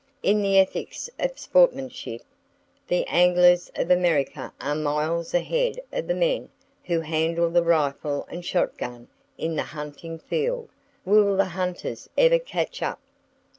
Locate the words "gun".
8.79-9.09